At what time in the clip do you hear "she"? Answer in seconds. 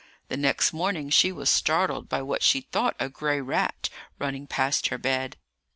1.11-1.31, 2.41-2.61